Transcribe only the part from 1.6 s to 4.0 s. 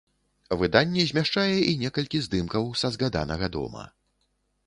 і некалькі здымкаў са згаданага дома.